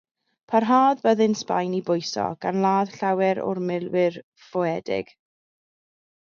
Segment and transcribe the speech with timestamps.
[0.51, 5.15] Parhaodd byddin Sbaen i bwyso, gan ladd llawer o'r milwyr ffoëdig.